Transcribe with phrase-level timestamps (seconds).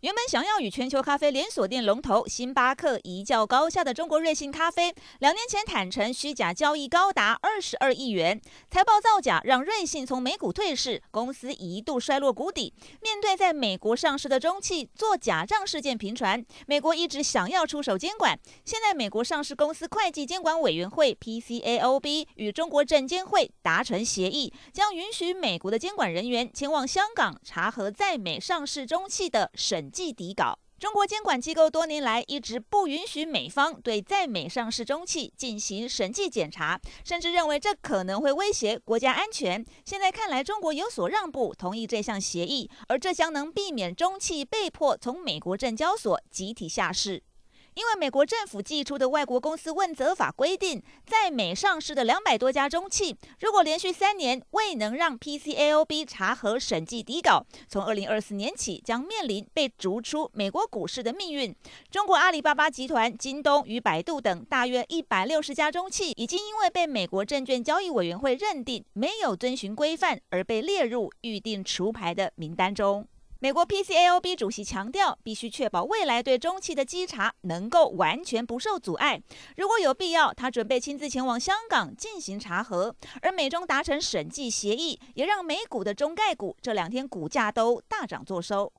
[0.00, 8.40] 原本想要与全球咖啡连锁店龙头星巴克一较高下的中国瑞幸咖啡，两年前坦承虚假交易高达二十二亿元，
[8.70, 12.72] 财报造假让瑞幸从美股退市，公司一度衰落谷底。
[13.02, 18.38] 面对在美国上市的中企做假账事件频传，美国一直想要出手监管。
[18.64, 29.89] 现在美国上市公司会计监管委员会 PCAOB 与中国证监会达成协议，将允许美国的监管人员前往香港查核在美上市中企的审。
[29.90, 39.62] 计底稿，中国监管机构多年来一直不允许美方对在美上市中企进行审计检查，甚至认为这可能会威胁国家安全。
[39.84, 47.22] 现在看来，中国有所让步，同意这项协议，而这将能避免中企被迫从美国证交所集体下市。
[47.80, 61.56] 因为美国政府寄出的外国公司问责法规定，在美上市的两百多家中企，如果连续三年未能让 PCAOB 查核审计底稿，从二零二四年起将面临被逐出美国股市的命运。
[61.90, 73.08] 中国阿里巴巴集团、京东与百度等大约一百六十家中企，已经因为被美国证券交易委员会认定没有遵循规范，而被列入预定除牌的名单中。
[73.42, 79.18] 美国 PCAOB 主席强调，必须确保未来对中期的稽查能够完全不受阻碍。
[79.56, 82.94] 如果有必要，他准备亲自前往香港进行查核。
[83.22, 88.68] 而美中达成审计协议，也让美股的中概股这两天股价都大涨作收。